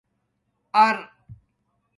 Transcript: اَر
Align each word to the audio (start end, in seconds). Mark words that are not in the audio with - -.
اَر 0.83 0.97